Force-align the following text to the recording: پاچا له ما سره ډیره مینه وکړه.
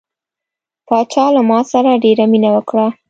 پاچا 0.87 1.25
له 1.35 1.41
ما 1.49 1.59
سره 1.71 2.01
ډیره 2.03 2.23
مینه 2.31 2.49
وکړه. 2.55 2.87